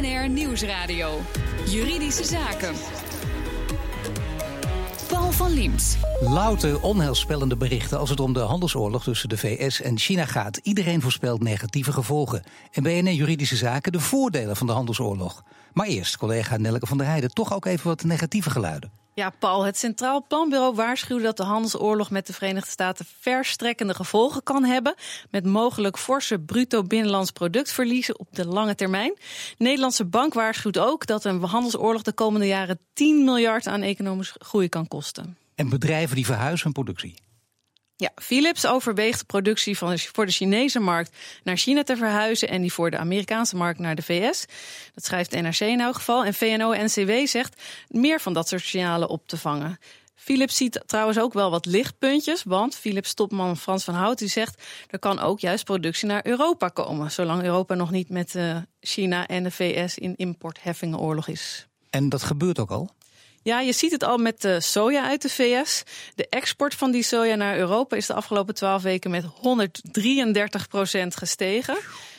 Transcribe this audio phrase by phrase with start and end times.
[0.00, 1.20] BNR Nieuwsradio.
[1.66, 2.74] Juridische Zaken.
[5.08, 5.98] Paul van Liemt.
[6.20, 10.56] Louter onheilspellende berichten als het om de handelsoorlog tussen de VS en China gaat.
[10.56, 12.42] Iedereen voorspelt negatieve gevolgen.
[12.72, 15.42] En BNR Juridische Zaken de voordelen van de handelsoorlog.
[15.72, 19.05] Maar eerst, collega Nelleke van der Heijden, toch ook even wat negatieve geluiden.
[19.16, 24.42] Ja, Paul, het Centraal Planbureau waarschuwde dat de handelsoorlog met de Verenigde Staten verstrekkende gevolgen
[24.42, 24.94] kan hebben.
[25.30, 29.14] Met mogelijk forse bruto binnenlands productverliezen op de lange termijn.
[29.16, 34.38] De Nederlandse bank waarschuwt ook dat een handelsoorlog de komende jaren 10 miljard aan economische
[34.38, 35.36] groei kan kosten.
[35.54, 37.14] En bedrijven die verhuizen hun productie.
[37.98, 42.60] Ja, Philips overweegt de productie van voor de Chinese markt naar China te verhuizen en
[42.60, 44.44] die voor de Amerikaanse markt naar de VS.
[44.94, 46.24] Dat schrijft NRC in elk geval.
[46.24, 49.78] En VNO-NCW zegt meer van dat soort signalen op te vangen.
[50.14, 54.62] Philips ziet trouwens ook wel wat lichtpuntjes, want Philips topman Frans van Hout die zegt
[54.90, 59.26] er kan ook juist productie naar Europa komen, zolang Europa nog niet met uh, China
[59.26, 61.66] en de VS in importheffingenoorlog is.
[61.90, 62.95] En dat gebeurt ook al?
[63.46, 65.82] Ja, je ziet het al met de soja uit de VS.
[66.14, 71.16] De export van die soja naar Europa is de afgelopen twaalf weken met 133 procent
[71.16, 71.76] gestegen.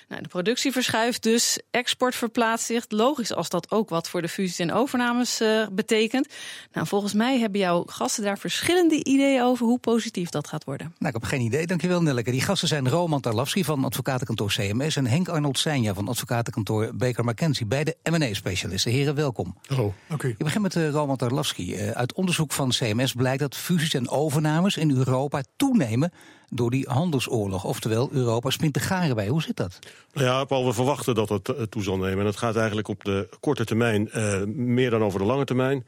[0.07, 2.85] Nou, de productie verschuift dus, export verplaatst zich.
[2.87, 6.27] Logisch als dat ook wat voor de fusies en overnames uh, betekent.
[6.73, 10.93] Nou, volgens mij hebben jouw gasten daar verschillende ideeën over hoe positief dat gaat worden.
[10.97, 11.67] Nou, ik heb geen idee.
[11.67, 12.31] Dankjewel, Nelleke.
[12.31, 17.25] Die gasten zijn Roman Tarlavski van advocatenkantoor CMS en Henk Arnold Seinja van advocatenkantoor Baker
[17.25, 17.65] McKenzie.
[17.65, 18.91] Beide M&A-specialisten.
[18.91, 19.57] Heren, welkom.
[19.67, 20.29] Hallo, dank u.
[20.29, 21.73] Ik begin met uh, Roman Tarlavski.
[21.73, 26.11] Uh, uit onderzoek van CMS blijkt dat fusies en overnames in Europa toenemen
[26.49, 27.63] door die handelsoorlog.
[27.63, 29.27] Oftewel, Europa spint de garen bij.
[29.27, 29.79] Hoe zit dat?
[30.13, 32.19] Ja, Paul, we verwachten dat het uh, toe zal nemen.
[32.19, 35.87] En het gaat eigenlijk op de korte termijn uh, meer dan over de lange termijn.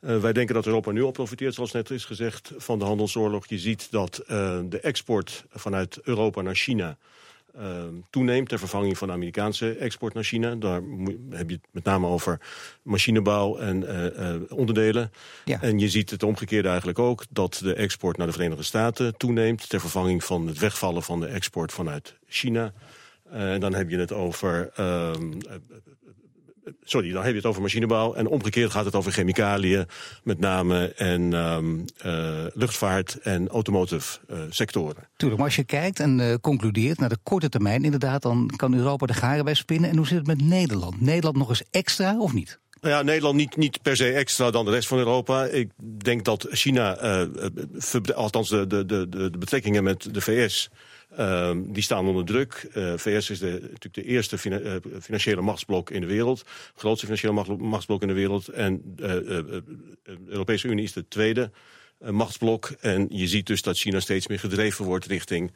[0.00, 3.46] Uh, wij denken dat Europa nu al profiteert, zoals net is gezegd, van de handelsoorlog.
[3.46, 4.22] Je ziet dat
[4.68, 6.96] de export vanuit Europa naar China
[7.60, 10.54] uh, toeneemt ter vervanging van de Amerikaanse export naar China.
[10.54, 10.82] Daar
[11.30, 12.40] heb je het met name over
[12.82, 15.12] machinebouw en uh, uh, onderdelen.
[15.44, 15.62] Ja.
[15.62, 19.68] En je ziet het omgekeerde eigenlijk ook, dat de export naar de Verenigde Staten toeneemt
[19.68, 22.72] ter vervanging van het wegvallen van de export vanuit China.
[23.30, 25.32] En dan heb je het over ehm,
[26.84, 28.14] sorry, dan heb je het over machinebouw.
[28.14, 29.86] En omgekeerd gaat het over chemicaliën,
[30.22, 35.08] met name, en um, uh, luchtvaart en automotive uh, sectoren.
[35.16, 38.74] Tuurlijk, maar als je kijkt en uh, concludeert naar de korte termijn, inderdaad, dan kan
[38.74, 39.90] Europa de garen bij spinnen.
[39.90, 41.00] En hoe zit het met Nederland?
[41.00, 42.58] Nederland nog eens extra of niet?
[42.80, 45.44] Nou ja, Nederland niet, niet per se extra dan de rest van Europa.
[45.44, 50.70] Ik denk dat China, uh, althans de, de, de, de betrekkingen met de VS...
[51.18, 52.68] Uh, die staan onder druk.
[52.74, 56.44] Uh, VS is de, natuurlijk de eerste fina uh, financiële machtsblok in de wereld.
[56.76, 58.48] Grootste financiële machtsblok in de wereld.
[58.48, 59.62] En de
[60.26, 61.50] Europese Unie is de tweede
[61.98, 62.70] machtsblok.
[62.80, 65.52] En je ziet dus dat China steeds meer gedreven wordt richting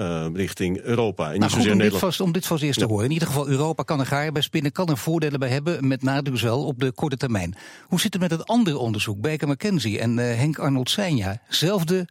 [0.00, 1.24] uh, richting Europa.
[1.24, 3.04] En niet nou, goed, om, dit vast, om dit vast eerst te horen.
[3.04, 6.02] In ieder geval, Europa kan er gaar bij spinnen, kan er voordelen bij hebben, met
[6.02, 7.54] nadruk dus wel op de korte termijn.
[7.86, 11.42] Hoe zit het met het andere onderzoek, Baker McKenzie en uh, Henk Arnold Seinja?
[11.48, 12.08] Zelfde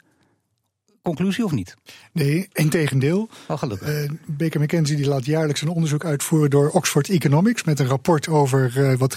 [1.02, 1.76] conclusie of niet?
[2.12, 3.30] Nee, in tegendeel.
[3.48, 3.88] Oh, gelukkig.
[3.90, 8.28] Uh, Baker McKenzie die laat jaarlijks een onderzoek uitvoeren door Oxford Economics met een rapport
[8.28, 9.16] over uh, wat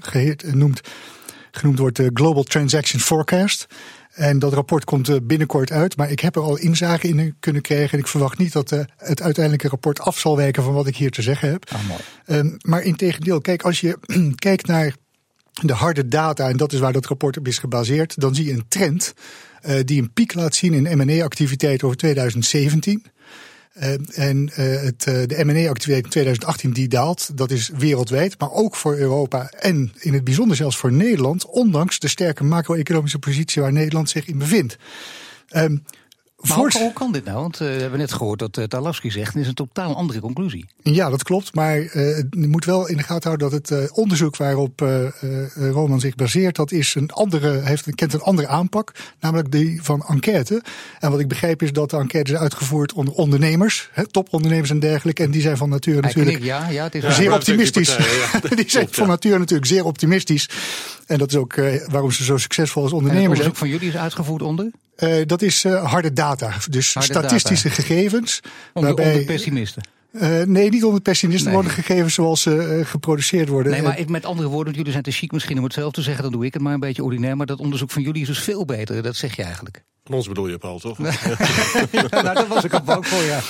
[0.00, 0.80] ge noemt,
[1.50, 3.66] genoemd wordt de Global Transaction Forecast.
[4.12, 7.92] En dat rapport komt binnenkort uit, maar ik heb er al inzage in kunnen krijgen.
[7.92, 11.10] En ik verwacht niet dat het uiteindelijke rapport af zal wijken van wat ik hier
[11.10, 11.70] te zeggen heb.
[11.70, 12.00] Ah, mooi.
[12.26, 13.98] Um, maar in tegendeel, kijk, als je
[14.34, 14.94] kijkt naar
[15.62, 18.52] de harde data, en dat is waar dat rapport op is gebaseerd, dan zie je
[18.52, 19.14] een trend
[19.66, 23.04] uh, die een piek laat zien in M&A-activiteit over 2017.
[23.76, 28.76] Uh, en uh, het, de M&A-activiteit in 2018 die daalt, dat is wereldwijd, maar ook
[28.76, 33.72] voor Europa en in het bijzonder zelfs voor Nederland, ondanks de sterke macro-economische positie waar
[33.72, 34.76] Nederland zich in bevindt.
[35.50, 35.82] Um,
[36.48, 37.40] maar hoe, kan dit nou?
[37.40, 40.66] Want uh, we hebben net gehoord dat uh, zegt, het is een totaal andere conclusie.
[40.82, 41.54] Ja, dat klopt.
[41.54, 41.88] Maar uh,
[42.30, 44.84] je moet wel in de gaten houden dat het onderzoek waarop
[45.54, 50.04] Roman zich baseert, dat is een andere, heeft, kent een andere aanpak, namelijk die van
[50.08, 50.62] enquête.
[50.98, 54.78] En wat ik begrijp is dat de enquête is uitgevoerd onder ondernemers, hè, topondernemers en
[54.78, 55.22] dergelijke.
[55.22, 57.96] En die zijn van nature natuurlijk ja, ja, het is zeer optimistisch.
[57.96, 60.48] Die, die zijn van nature natuurlijk zeer optimistisch.
[61.06, 61.54] En dat is ook
[61.90, 63.46] waarom ze zo succesvol als ondernemers zijn.
[63.46, 64.70] En het onderzoek van jullie is uitgevoerd onder?
[64.96, 67.82] Uh, dat is uh, harde data, dus harde statistische data.
[67.82, 68.40] gegevens.
[68.72, 69.82] Onder, waarbij, onder pessimisten?
[70.10, 71.54] Uh, nee, niet onder pessimisten nee.
[71.54, 73.72] worden gegevens zoals ze geproduceerd worden.
[73.72, 76.02] Nee, maar ik, met andere woorden, jullie zijn te chic misschien om het zelf te
[76.02, 77.36] zeggen, dan doe ik het maar een beetje ordinair.
[77.36, 79.84] Maar dat onderzoek van jullie is dus veel beter, dat zeg je eigenlijk.
[80.06, 80.98] Van ons bedoel je, Paul, toch?
[80.98, 81.18] nou,
[82.10, 83.40] daar was ik op bang voor, ja.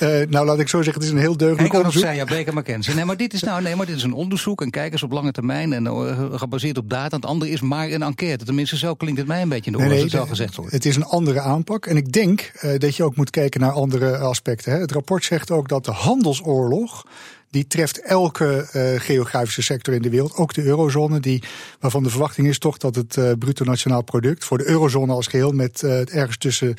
[0.00, 2.02] Uh, nou, laat ik zo zeggen, het is een heel deugdelijk onderzoek.
[2.02, 2.94] Zei, ja, Baker McKenzie.
[2.94, 5.32] Nee, maar dit is nou, nee, maar dit is een onderzoek en kijkers op lange
[5.32, 7.16] termijn en uh, gebaseerd op data.
[7.16, 8.44] Het andere is maar een enquête.
[8.44, 10.56] Tenminste, zo klinkt het mij een beetje in de oren nee, nee, als het gezegd
[10.56, 10.72] wordt.
[10.72, 13.72] Het is een andere aanpak en ik denk uh, dat je ook moet kijken naar
[13.72, 14.72] andere aspecten.
[14.72, 14.78] Hè.
[14.78, 17.04] Het rapport zegt ook dat de handelsoorlog
[17.52, 21.42] die treft elke uh, geografische sector in de wereld, ook de eurozone, die,
[21.80, 25.26] waarvan de verwachting is toch dat het uh, bruto nationaal product voor de eurozone als
[25.26, 26.74] geheel met uh, ergens tussen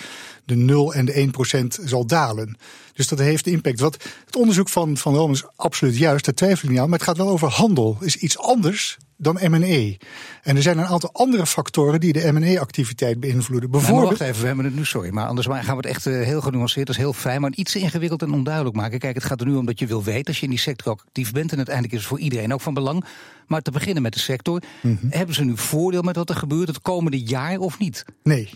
[0.45, 2.57] de 0 en de 1 procent zal dalen.
[2.93, 3.79] Dus dat heeft impact.
[3.79, 6.89] Wat, het onderzoek van, van Rome is absoluut juist, daar twijfel ik niet aan.
[6.89, 7.97] Maar het gaat wel over handel.
[8.01, 9.95] is iets anders dan M&E.
[10.41, 13.71] En er zijn een aantal andere factoren die de M&E-activiteit beïnvloeden.
[13.71, 14.09] Bijvoorbeeld...
[14.09, 16.41] wacht even, we hebben het nu, sorry, maar anders gaan we het echt uh, heel
[16.41, 18.99] genuanceerd, dat is heel fijn, maar iets ingewikkeld en onduidelijk maken.
[18.99, 20.93] Kijk, het gaat er nu om dat je wil weten, als je in die sector
[20.93, 23.05] actief bent, en uiteindelijk is het voor iedereen ook van belang.
[23.47, 25.11] Maar te beginnen met de sector, mm -hmm.
[25.11, 28.05] hebben ze nu voordeel met wat er gebeurt het komende jaar of niet?
[28.23, 28.49] Nee.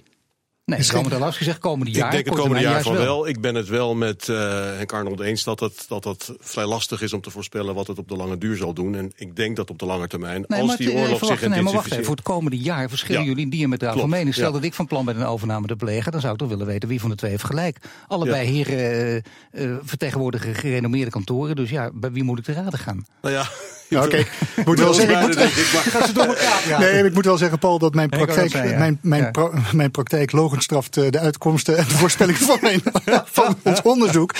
[0.67, 2.05] Nee, is komende lastig gezegd komende jaar.
[2.05, 3.03] Ik denk het komende jaar van wel.
[3.03, 3.27] wel.
[3.27, 4.37] Ik ben het wel met uh,
[4.75, 7.97] Henk Arnold eens dat het, dat het vrij lastig is om te voorspellen wat het
[7.97, 8.95] op de lange duur zal doen.
[8.95, 11.73] En ik denk dat op de lange termijn, nee, als die oorlog zich nee, maar
[11.73, 14.33] wacht even, voor het komende jaar verschillen ja, jullie diametraal van mening.
[14.33, 14.53] Stel ja.
[14.53, 16.89] dat ik van plan ben een overname te plegen, dan zou ik toch willen weten
[16.89, 17.77] wie van de twee heeft gelijk.
[18.07, 18.51] Allebei ja.
[18.51, 23.05] heren uh, uh, vertegenwoordigen gerenommeerde kantoren, dus ja, bij wie moet ik te raden gaan?
[23.21, 23.49] Nou ja,
[23.89, 24.19] Oké, okay.
[24.55, 25.15] ik moet wel zeggen.
[25.15, 25.35] Ik moet,
[25.93, 26.93] gaan ze door elkaar praten?
[26.93, 29.31] Nee, ik moet wel zeggen, Paul, dat mijn praktijk, mijn, mijn, ja.
[29.31, 32.81] pro, mijn praktijk logenstraft de uitkomsten en de voorspellingen van, mijn,
[33.25, 34.33] van ons onderzoek.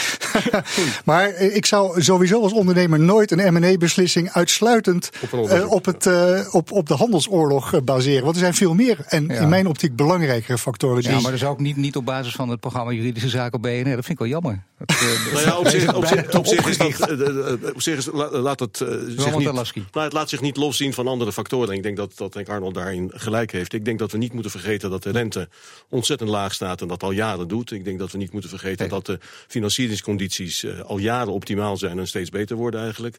[1.05, 6.39] maar ik zou sowieso als ondernemer nooit een M&A-beslissing uitsluitend op, uh, op, het, uh,
[6.51, 8.23] op, op de handelsoorlog baseren.
[8.23, 9.33] Want er zijn veel meer en ja.
[9.33, 11.03] in mijn optiek belangrijkere factoren.
[11.03, 13.83] Ja, maar dus ook niet, niet op basis van het programma Juridische Zaken op BNR.
[13.83, 14.63] Dat vind ik wel jammer.
[14.77, 18.09] Dat, uh, nou ja, op zich, op zich, op zich is dat, op zich is,
[18.31, 18.77] laat het
[19.17, 21.75] zich niet, nou, het laat zich niet loszien van andere factoren.
[21.75, 23.73] Ik denk dat, dat Henk Arnold daarin gelijk heeft.
[23.73, 25.49] Ik denk dat we niet moeten vergeten dat de rente
[25.89, 27.71] ontzettend laag staat en dat al jaren doet.
[27.71, 28.89] Ik denk dat we niet moeten vergeten nee.
[28.89, 33.17] dat de financieringscondities uh, al jaren optimaal zijn en steeds beter worden eigenlijk.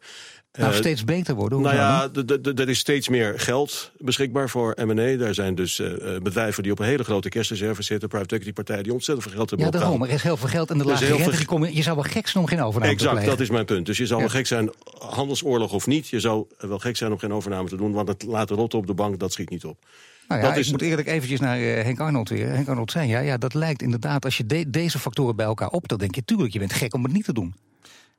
[0.53, 1.61] Nou, steeds beter worden?
[1.61, 2.11] Nou ja,
[2.55, 5.17] er is steeds meer geld beschikbaar voor M&A.
[5.17, 5.89] Daar zijn dus uh,
[6.23, 8.09] bedrijven die op een hele grote kerstreserve zitten.
[8.09, 10.03] Private equity partijen die ontzettend veel geld hebben Ja, daarom.
[10.03, 11.75] Er is heel veel geld en de lage rente.
[11.75, 13.37] Je zou wel gek zijn om geen overname exact, te plegen.
[13.37, 13.87] dat is mijn punt.
[13.87, 14.27] Dus je zou ja.
[14.27, 16.08] wel gek zijn, handelsoorlog of niet.
[16.11, 17.93] Je zou wel gek zijn om geen overname te doen.
[17.93, 19.87] Want het laten rotten op de bank, dat schiet niet op.
[20.29, 20.67] Nou ja, dat is...
[20.67, 22.49] ik moet eerlijk eventjes naar uh, Henk Arnold weer.
[22.49, 25.69] Henk Arnold zei, ja, ja, dat lijkt inderdaad, als je de, deze factoren bij elkaar
[25.69, 27.55] op, dan denk je, tuurlijk, je bent gek om het niet te doen.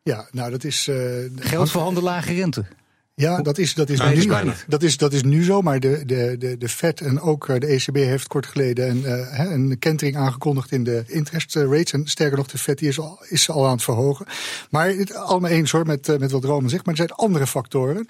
[0.03, 0.87] Ja, nou dat is...
[0.87, 2.65] Uh, Geld voor handen lage rente.
[3.19, 6.03] Ja, dat is, dat is, nu, dat, dat, is, dat is nu zo, maar de,
[6.05, 10.17] de, de, de Fed en ook de ECB heeft kort geleden een, uh, een kentering
[10.17, 11.91] aangekondigd in de interest rates.
[11.91, 14.25] En sterker nog, de Fed die is, al, is al aan het verhogen.
[14.69, 16.85] Maar het allemaal eens hoor, met, met wat Roman zegt.
[16.85, 18.05] Maar er zijn andere factoren.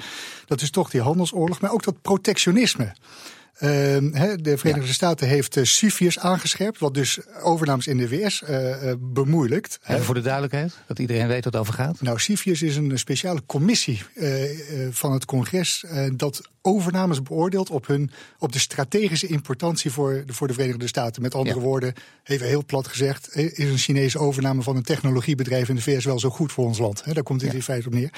[0.45, 2.93] Dat is toch die handelsoorlog, maar ook dat protectionisme.
[3.53, 3.69] Uh,
[4.35, 4.93] de Verenigde ja.
[4.93, 9.79] Staten heeft CFIUS aangescherpt, wat dus overnames in de VS uh, bemoeilijkt.
[9.81, 12.01] En voor de duidelijkheid, dat iedereen weet wat het over gaat.
[12.01, 14.01] Nou, CFIUS is een speciale commissie
[14.91, 15.85] van het congres
[16.15, 21.21] dat overnames beoordeelt op, hun, op de strategische importantie voor de, voor de Verenigde Staten.
[21.21, 21.65] Met andere ja.
[21.65, 21.93] woorden,
[22.23, 26.19] even heel plat gezegd, is een Chinese overname van een technologiebedrijf in de VS wel
[26.19, 27.03] zo goed voor ons land?
[27.13, 27.55] Daar komt het ja.
[27.55, 28.11] in feite op neer.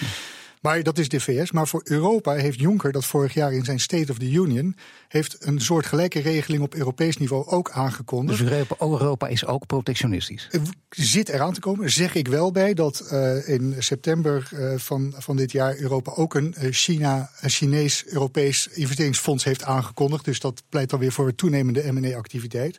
[0.61, 1.51] Maar dat is de VS.
[1.51, 4.75] Maar voor Europa heeft Juncker dat vorig jaar in zijn State of the Union...
[5.07, 8.39] heeft een soort gelijke regeling op Europees niveau ook aangekondigd.
[8.39, 10.49] Dus Europa, Europa is ook protectionistisch?
[10.89, 11.91] Zit eraan te komen.
[11.91, 15.77] Zeg ik wel bij dat uh, in september uh, van, van dit jaar...
[15.77, 20.25] Europa ook een China, Chinees-Europees investeringsfonds heeft aangekondigd.
[20.25, 22.77] Dus dat pleit dan weer voor een toenemende M&A-activiteit.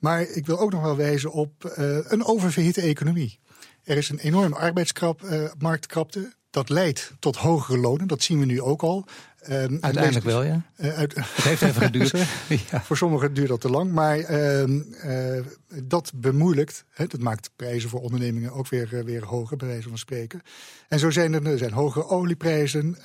[0.00, 1.72] Maar ik wil ook nog wel wijzen op
[2.08, 3.38] een oververhitte economie.
[3.84, 6.34] Er is een enorme arbeidsmarktkrapte.
[6.56, 9.04] Dat leidt tot hogere lonen, dat zien we nu ook al.
[9.50, 10.62] Um, Uiteindelijk wel, ja.
[10.76, 12.10] Uh, uit, het heeft even geduurd.
[12.70, 12.82] ja.
[12.82, 15.44] Voor sommigen duurt dat te lang, maar uh, uh,
[15.84, 16.84] dat bemoeilijkt.
[16.90, 20.42] Hè, dat maakt prijzen voor ondernemingen ook weer, weer hoger, bij wijze van spreken.
[20.88, 22.96] En zo zijn er, er zijn hogere olieprijzen.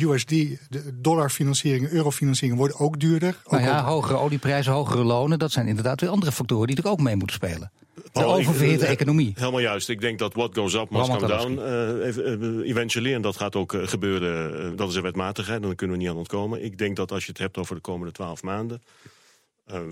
[0.00, 3.42] USD, de dollarfinancieringen, eurofinancieringen worden ook duurder.
[3.46, 7.00] Nou ja, hogere olieprijzen, hogere lonen, dat zijn inderdaad weer andere factoren die er ook
[7.00, 7.70] mee moeten spelen.
[8.12, 9.32] De oververhitte economie.
[9.36, 9.88] Helemaal juist.
[9.88, 13.14] Ik denk dat what goes up must come down uh, eventually.
[13.14, 14.76] En dat gaat ook gebeuren.
[14.76, 15.62] Dat is een wetmatigheid.
[15.62, 16.64] Daar kunnen we niet aan ontkomen.
[16.64, 18.82] Ik denk dat als je het hebt over de komende twaalf maanden.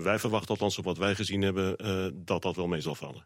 [0.03, 1.75] wij verwachten althans op wat wij gezien hebben.
[2.25, 3.25] dat dat wel mee zal vallen.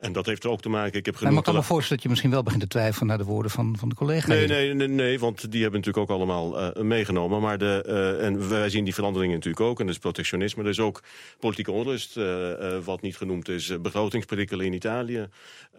[0.00, 0.98] En dat heeft er ook te maken.
[0.98, 1.30] Ik heb genoeg.
[1.30, 3.50] maar ik kan me voorstellen dat je misschien wel begint te twijfelen naar de woorden
[3.50, 4.28] van, van de collega.
[4.28, 7.40] Nee, nee, nee, nee, want die hebben natuurlijk ook allemaal uh, meegenomen.
[7.40, 9.80] Maar de, uh, en wij zien die veranderingen natuurlijk ook.
[9.80, 10.62] En dus protectionisme.
[10.62, 11.02] Er is ook
[11.38, 12.52] politieke onrust, uh,
[12.84, 13.72] wat niet genoemd is.
[13.82, 15.28] begrotingsprikkelen in Italië.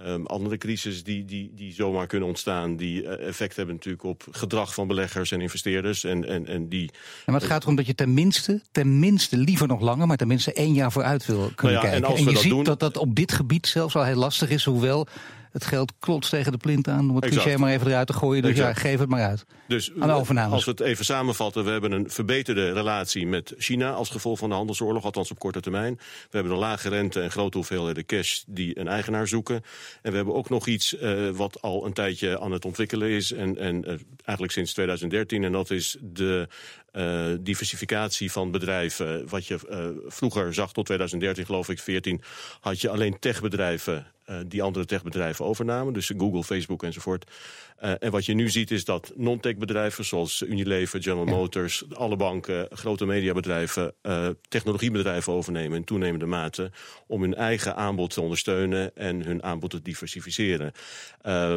[0.06, 2.76] Um, andere crisis die, die, die zomaar kunnen ontstaan.
[2.76, 6.04] Die effect hebben natuurlijk op gedrag van beleggers en investeerders.
[6.04, 9.82] En, en, en die, ja, maar het gaat erom dat je tenminste, tenminste liever nog
[9.82, 11.98] langer, maar tenminste één jaar vooruit wil kunnen nou ja, kijken.
[11.98, 14.50] En, als en je dat ziet doen, dat dat op dit gebied zelfs al lastig
[14.50, 15.08] is, hoewel
[15.52, 17.10] het geld klotst tegen de plint aan.
[17.10, 17.44] Om het Exact.
[17.44, 18.42] cliché maar even eruit te gooien.
[18.42, 18.76] Dus Exact.
[18.76, 19.46] ja, geef het maar uit.
[19.68, 20.54] Dus Aan overnames.
[20.54, 24.50] als we het even samenvatten, we hebben een verbeterde relatie met China als gevolg van
[24.50, 25.96] de handelsoorlog, althans op korte termijn.
[25.96, 26.02] We
[26.38, 29.56] hebben een lage rente en grote hoeveelheden cash die een eigenaar zoeken.
[30.02, 33.32] En we hebben ook nog iets eh, wat al een tijdje aan het ontwikkelen is,
[33.32, 33.90] en, en eh,
[34.24, 36.48] eigenlijk sinds 2013, en dat is de
[36.92, 39.30] eh, diversificatie van bedrijven.
[39.30, 39.60] Wat je
[40.08, 42.22] vroeger zag tot 2013, geloof ik, 14,
[42.60, 44.08] had je alleen techbedrijven
[44.48, 45.94] die andere techbedrijven overnamen.
[45.94, 47.32] Dus Google, Facebook enzovoort.
[47.78, 52.16] Eh, en wat je nu ziet is dat non-tech bedrijven zoals Unilever, General Motors, alle
[52.16, 56.72] banken, grote mediabedrijven, eh, technologiebedrijven overnemen in toenemende mate
[57.08, 60.72] om hun eigen aanbod te ondersteunen en hun aanbod te diversificeren.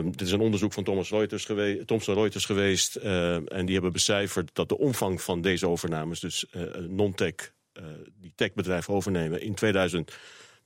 [0.05, 3.93] Dit is een onderzoek van Thomas Reuters geweest, Thomson Reuters geweest eh, en die hebben
[3.93, 7.85] becijferd dat de omvang van deze overnames, dus eh, non-tech, eh,
[8.21, 9.55] die techbedrijven overnemen, in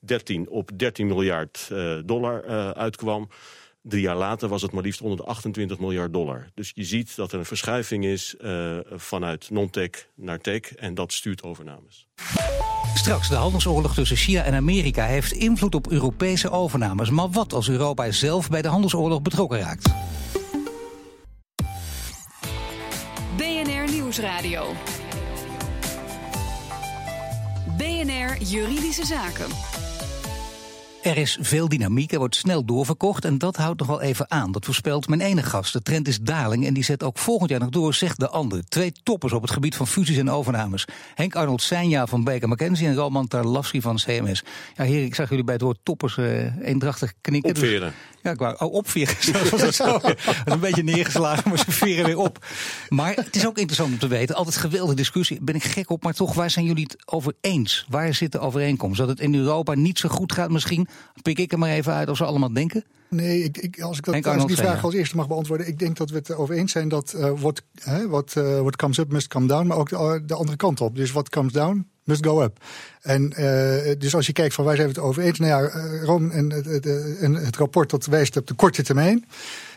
[0.04, 3.28] 2013 op 13 miljard eh, dollar eh, uitkwam.
[3.82, 6.48] Drie jaar later was het maar liefst onder de 28 miljard dollar.
[6.54, 10.74] Dus je ziet dat er een verschuiving is eh, vanuit non-tech naar tech.
[10.74, 12.06] En dat stuurt overnames.
[12.94, 17.10] Straks, de handelsoorlog tussen China en Amerika heeft invloed op Europese overnames.
[17.10, 19.92] Maar wat als Europa zelf bij de handelsoorlog betrokken raakt?
[23.36, 24.72] BNR Nieuwsradio.
[27.76, 29.77] BNR Juridische Zaken.
[31.02, 34.52] Er is veel dynamiek, er wordt snel doorverkocht en dat houdt nog wel even aan.
[34.52, 35.72] Dat voorspelt mijn ene gast.
[35.72, 38.64] De trend is daling en die zet ook volgend jaar nog door, zegt de ander.
[38.64, 40.84] Twee toppers op het gebied van fusies en overnames.
[41.14, 44.44] Henk Arnold Seinja van Baker McKenzie en Roman Tarlavski van CMS.
[44.76, 47.54] Ja, heer, ik zag jullie bij het woord toppers eh, eendrachtig knikken.
[47.54, 47.92] Dus-.
[48.28, 49.14] Ja, ik wou, oh, opveren.
[49.50, 49.80] Dat is
[50.44, 52.46] een beetje neergeslagen, maar ze veren weer op.
[52.88, 54.34] Maar het is ook interessant om te weten.
[54.34, 55.38] Altijd geweldige discussie.
[55.40, 57.86] Ben ik gek op, maar toch, waar zijn jullie het over eens?
[57.88, 58.98] Waar zit de overeenkomst?
[58.98, 60.88] Dat het in Europa niet zo goed gaat misschien?
[61.22, 62.84] Pik ik er maar even uit als ze allemaal denken?
[63.08, 65.68] Nee, ik, ik, als ik, dat, als ik die vraag als eerste mag beantwoorden.
[65.68, 68.76] Ik denk dat we het erover eens zijn dat eh, wat, hè, wat, eh, what
[68.76, 69.66] comes up must come down.
[69.66, 70.96] Maar ook de, de andere kant op.
[70.96, 72.58] Dus what comes down must go up.
[73.02, 75.38] En eh, dus als je kijkt van waar zijn we het over eens.
[75.38, 79.24] Nou ja, eh, Ron en eh, en het rapport dat wijst op de korte termijn.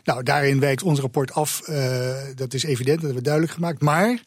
[0.04, 1.62] Nou, daarin wijkt ons rapport af.
[1.68, 3.82] eh, dat is evident, dat hebben we duidelijk gemaakt.
[3.82, 4.24] Maar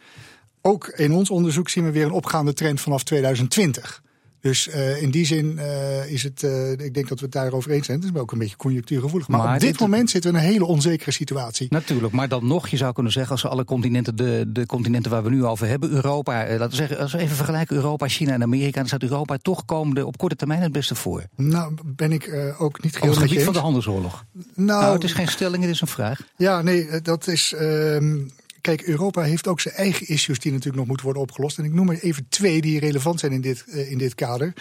[0.62, 4.02] ook in ons onderzoek zien we weer een opgaande trend vanaf 2020.
[4.44, 7.70] Dus eh, in die zin eh, is het, eh, ik denk dat we het daarover
[7.70, 8.00] eens zijn.
[8.00, 9.28] Het is ook een beetje conjunctuurgevoelig.
[9.28, 11.66] Maar, Maar op dit, dit- moment zitten we in een hele onzekere situatie.
[11.70, 15.10] Natuurlijk, maar dan nog, je zou kunnen zeggen, als we alle continenten, de, de continenten
[15.10, 18.32] waar we nu over hebben, Europa, laten we zeggen, als we even vergelijken Europa, China
[18.32, 21.24] en Amerika, dan staat Europa toch komende op korte termijn het beste voor.
[21.36, 24.24] Nou, ben ik ook niet Op heel het gebied van de handelsoorlog.
[24.54, 26.20] Nou, Nou, het is geen stelling, het is een vraag.
[26.36, 27.52] Ja, nee, dat is.
[27.52, 28.18] ehm,
[28.64, 31.58] kijk, Europa heeft ook zijn eigen issues die natuurlijk nog moeten worden opgelost.
[31.58, 34.52] En ik noem er even twee die relevant zijn in dit, eh, in dit kader.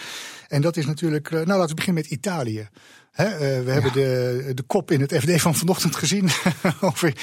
[0.54, 1.28] En dat is natuurlijk.
[1.32, 2.68] eh, nou, laten we beginnen met Italië.
[3.12, 6.30] Eh, we hebben de, de kop in het FD van vanochtend gezien
[6.82, 7.14] over,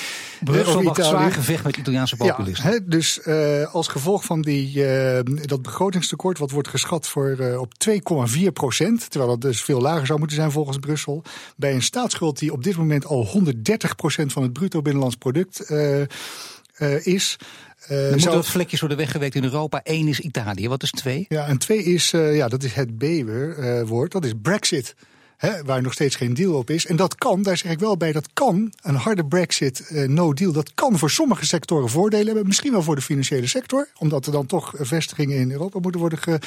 [0.44, 2.90] Brussel over wacht zwaar gevecht met Italiaanse Ja, populisten.
[2.90, 7.74] dus eh, als gevolg van die, eh, dat begrotingstekort, wat wordt geschat voor, eh, op
[7.74, 11.22] 2,4 procent, terwijl dat dus veel lager zou moeten zijn volgens Brussel,
[11.56, 15.60] bij een staatsschuld die op dit moment al 130 procent van het bruto binnenlands product
[15.60, 16.00] eh,
[16.80, 17.36] eh, is.
[17.86, 19.80] Eh, er moeten zou- wat vlekjes worden weggewerkt in Europa.
[19.82, 21.26] Eén is Italië, wat is twee?
[21.28, 24.94] ja, en twee is, eh, ja, dat is het B-woord, dat is Brexit.
[25.36, 26.86] Hè, waar nog steeds geen deal op is.
[26.86, 30.32] En dat kan, daar zeg ik wel bij, dat kan een harde Brexit, eh, no
[30.32, 30.52] deal.
[30.52, 32.46] Dat kan voor sommige sectoren voordelen hebben.
[32.46, 33.88] Misschien wel voor de financiële sector.
[33.98, 36.38] Omdat er dan toch vestigingen in Europa moeten worden ge,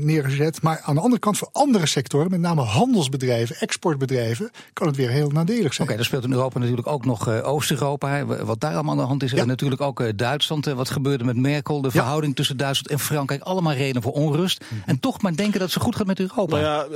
[0.00, 0.62] neergezet.
[0.62, 5.08] Maar aan de andere kant voor andere sectoren, met name handelsbedrijven, exportbedrijven, kan het weer
[5.10, 5.88] heel nadelig zijn.
[5.88, 8.24] Oké, dan speelt in Europa natuurlijk ook nog eh, Oost-Europa.
[8.26, 9.30] Wat daar allemaal aan de hand is.
[9.30, 9.38] Ja.
[9.38, 10.66] En natuurlijk ook eh, Duitsland.
[10.66, 11.80] eh, Wat gebeurde met Merkel.
[11.80, 13.42] De verhouding tussen Duitsland en Frankrijk.
[13.42, 14.64] Allemaal redenen voor onrust.
[14.86, 16.56] En toch maar denken dat het zo goed gaat met Europa.
[16.56, 16.86] Nou ja,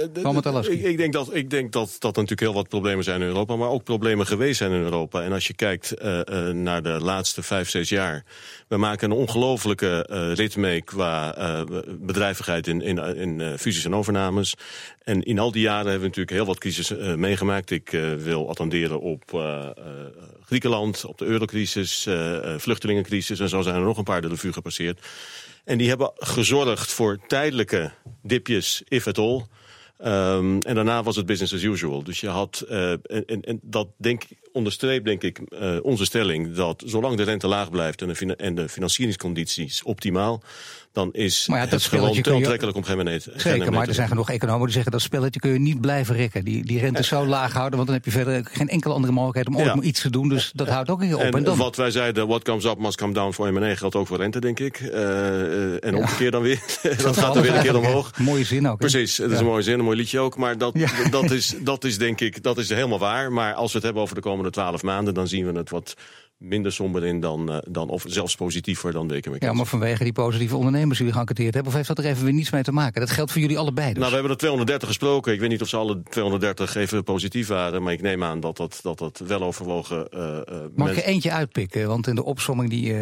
[0.70, 3.26] ik, ik denk dat, ik denk dat, dat er natuurlijk heel wat problemen zijn in
[3.26, 5.22] Europa, maar ook problemen geweest zijn in Europa.
[5.22, 8.24] En als je kijkt eh, eh, naar de laatste vijf, zes jaar,
[8.68, 11.60] we maken een ongelofelijke eh, rit mee qua eh,
[12.12, 14.54] bedrijvigheid in, in, in eh, fusies en overnames.
[15.04, 17.70] En in al die jaren hebben we natuurlijk heel wat crisis eh, meegemaakt.
[17.70, 19.22] Ik eh, wil attenderen op
[20.44, 22.06] Griekenland, op de eurocrisis,
[22.56, 25.06] vluchtelingencrisis en zo zijn er nog een paar de revue gepasseerd.
[25.64, 27.90] En die hebben gezorgd voor tijdelijke
[28.22, 29.46] dipjes, if at all.
[29.98, 32.02] Ehm, en daarna was het business as usual.
[32.04, 36.54] Dus je had, eh, en, en, en dat denk, onderstreept denk ik eh, onze stelling
[36.54, 40.42] dat zolang de rente laag blijft en de, en de financieringscondities optimaal,
[40.92, 43.82] dan is Maar ja, dat het gewoon te aantrekkelijk om geen meneer geen Zeker, maar
[43.82, 46.44] te er zijn genoeg economen die zeggen dat spelletje kun je niet blijven rekken.
[46.44, 49.58] Die, die rente zo laag houden, want dan heb je verder geen enkele andere mogelijkheid
[49.58, 49.82] om Ja.
[49.88, 50.28] iets te doen.
[50.28, 51.20] Dus dat houdt ook keer op.
[51.20, 53.94] En, En dan, wat wij zeiden, what comes up must come down voor M&A geldt
[53.94, 54.80] ook voor rente, denk ik.
[54.80, 56.60] Eh, eh, en omgekeerd dan weer.
[57.02, 58.18] dat gaat dan weer een keer omhoog.
[58.18, 58.80] Mooie zin ook.
[58.82, 58.88] hè?
[58.88, 59.38] Precies, het is Ja.
[59.38, 59.80] een mooie zin.
[59.88, 60.36] Mooi liedje ook.
[60.36, 60.74] Maar dat,
[61.10, 63.32] dat, is, dat is denk ik dat is helemaal waar.
[63.32, 65.14] Maar als we het hebben over de komende twaalf maanden...
[65.14, 65.94] dan zien we het wat
[66.38, 69.44] minder somber in dan, uh, dan of zelfs positiever dan economie.
[69.44, 71.72] Ja, maar vanwege die positieve ondernemers die jullie geënquêteerd hebben...
[71.72, 73.00] of heeft dat er even weer niets mee te maken?
[73.00, 73.96] Dat geldt voor jullie allebei dus?
[73.96, 75.32] Nou, we hebben er 230 gesproken.
[75.32, 77.82] Ik weet niet of ze alle 230 even positief waren...
[77.82, 81.30] maar ik neem aan dat dat, dat, dat wel overwogen uh, uh, Mag je eentje
[81.32, 81.88] uitpikken?
[81.88, 82.94] Want in de opsomming die,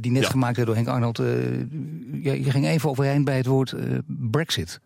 [0.00, 0.28] die net ja.
[0.28, 1.16] gemaakt werd door Henk Arnold...
[2.22, 3.74] je ging even overheen bij het woord
[4.06, 4.80] Brexit.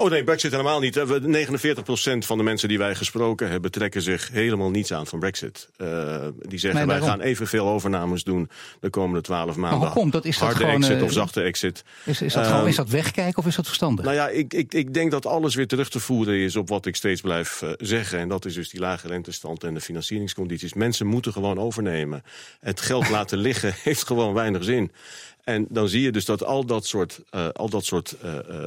[0.00, 0.98] Oh nee, Brexit helemaal niet.
[0.98, 1.02] 49%
[2.18, 5.68] van de mensen die wij gesproken hebben trekken zich helemaal niets aan van Brexit.
[5.78, 9.78] Uh, die zeggen wij gaan evenveel overnames doen de komende twaalf maanden.
[9.78, 10.24] Maar hoe komt dat?
[10.24, 11.84] Is dat Harde gewoon, exit uh, of zachte exit.
[12.04, 14.04] Is, is, dat gewoon, is dat wegkijken of is dat verstandig?
[14.04, 16.86] Nou ja, ik, ik, ik denk dat alles weer terug te voeren is op wat
[16.86, 18.18] ik steeds blijf uh, zeggen.
[18.18, 20.74] En dat is dus die lage rentestand en de financieringscondities.
[20.74, 22.22] Mensen moeten gewoon overnemen.
[22.60, 24.90] Het geld laten liggen heeft gewoon weinig zin.
[25.44, 28.64] En dan zie je dus dat al dat soort, uh, al dat soort uh, uh,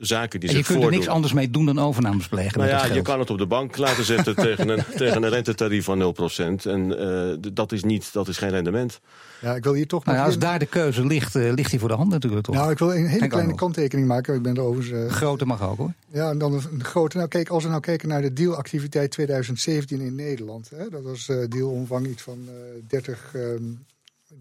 [0.00, 2.58] zaken die en zich je kunt er niks anders mee doen dan overnames plegen.
[2.58, 5.84] Nou ja, je kan het op de bank laten zetten tegen, een, tegen een rentetarief
[5.84, 6.14] van
[6.62, 6.66] 0%.
[6.66, 6.88] En
[7.54, 9.00] dat, is niet, dat is geen rendement.
[9.40, 11.80] Ja, ik wil hier toch nou, nog ja, Als daar de keuze ligt, ligt die
[11.80, 12.54] voor de hand natuurlijk toch?
[12.54, 14.34] Nou, ik wil een hele kleine kanttekening maken.
[14.34, 15.14] Ik ben er overigens...
[15.14, 15.92] grote mag ook hoor.
[16.12, 17.16] Ja, en dan een grote.
[17.16, 20.70] Nou kijk, als we nou kijken naar de dealactiviteit 2017 in Nederland.
[20.76, 22.48] Hè, dat was dealomvang iets van
[22.88, 23.32] 30...
[23.34, 23.84] Um,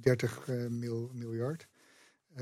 [0.02, 1.68] 30 mil, miljard.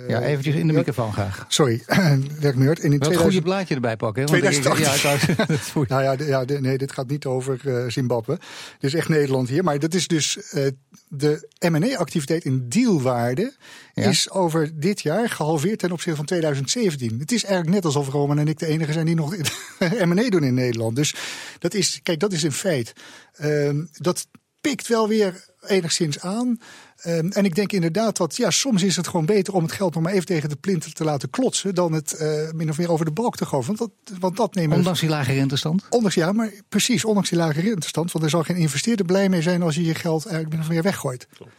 [0.08, 1.46] Ja, eventjes in de microfoon graag.
[1.48, 2.80] Sorry, 30 miljard.
[2.80, 3.18] En in 2000...
[3.18, 4.22] goede blaadje erbij pakken.
[4.22, 4.28] Hè?
[4.28, 5.26] 2008.
[5.26, 8.40] Ja, nou ja, ja, nee, dit gaat niet over uh, Zimbabwe.
[8.80, 9.64] Dit is echt Nederland hier.
[9.64, 10.68] Maar dat is dus uh,
[11.08, 13.54] de M&A-activiteit in dealwaarde...
[13.94, 14.10] Ja.
[14.10, 17.20] is over dit jaar gehalveerd ten opzichte van 2017.
[17.20, 19.36] Het is eigenlijk net alsof Roman en ik de enige zijn die nog
[20.06, 20.96] M&A doen in Nederland.
[20.96, 21.16] Dus
[21.60, 22.94] dat is, kijk, dat is een feit.
[23.42, 24.28] Uh, dat
[24.62, 26.60] pikt wel weer enigszins aan.
[27.06, 29.94] Um, en ik denk inderdaad dat ja, soms is het gewoon beter om het geld
[29.94, 31.76] nog maar even tegen de plinter te laten klotsen.
[31.76, 33.66] dan het uh, min of meer over de balk te gooien.
[33.66, 35.84] Want dat, want dat nemen ondanks die lage rentestand?
[35.90, 38.12] Ondanks, ja, maar precies, ondanks die lage rentestand.
[38.12, 40.70] Want er zal geen investeerder blij mee zijn als je je geld eigenlijk min of
[40.70, 41.28] meer weggooit.
[41.36, 41.52] Klopt.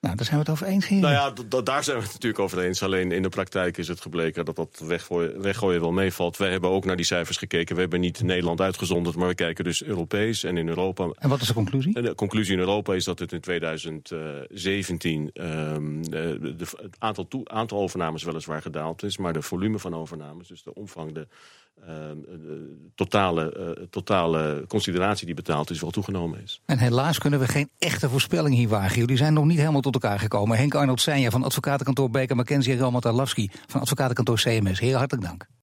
[0.00, 0.88] Nou, daar zijn we het over eens.
[0.88, 1.00] Hier.
[1.00, 2.82] Nou ja, daar zijn we het natuurlijk over eens.
[2.82, 6.36] Alleen in de praktijk is het gebleken dat dat weggooien, weggooien wel meevalt.
[6.36, 7.74] Wij hebben ook naar die cijfers gekeken.
[7.74, 11.10] We hebben niet Nederland uitgezonderd, maar we kijken dus Europees en in Europa.
[11.18, 12.02] En wat is de conclusie?
[12.02, 17.48] De conclusie in Europa is dat het in 2017 um, de, de, het aantal, toe,
[17.48, 21.26] aantal overnames weliswaar gedaald is, maar de volume van overnames, dus de omvang, de
[22.94, 26.60] totale, uh, totale consideratie die betaald is, wel toegenomen is.
[26.66, 28.98] En helaas kunnen we geen echte voorspelling hier wagen.
[28.98, 30.56] Jullie zijn nog niet helemaal tot elkaar gekomen.
[30.56, 33.02] Henk Arnold Seinja van advocatenkantoor Baker McKenzie en Roman
[33.66, 34.80] van advocatenkantoor CMS.
[34.80, 35.48] Heel hartelijk dank.